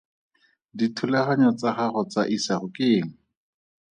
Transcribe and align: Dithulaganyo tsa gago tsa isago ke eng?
Dithulaganyo 0.77 1.49
tsa 1.59 1.69
gago 1.77 2.01
tsa 2.11 2.21
isago 2.35 2.67
ke 2.75 2.85
eng? 2.97 3.11